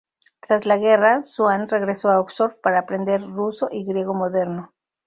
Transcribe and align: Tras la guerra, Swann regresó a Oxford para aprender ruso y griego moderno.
Tras 0.39 0.65
la 0.65 0.77
guerra, 0.79 1.21
Swann 1.21 1.67
regresó 1.69 2.09
a 2.09 2.19
Oxford 2.19 2.55
para 2.63 2.79
aprender 2.79 3.21
ruso 3.21 3.69
y 3.71 3.85
griego 3.85 4.15
moderno. 4.15 4.73